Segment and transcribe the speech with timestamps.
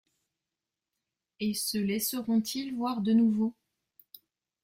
[1.39, 3.53] et se laisseront-ils voir de nouveau.